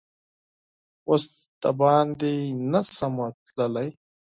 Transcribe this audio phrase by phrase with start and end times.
[1.09, 1.25] اوس
[1.61, 2.35] دباندې
[2.71, 3.89] نه شمه تللا ی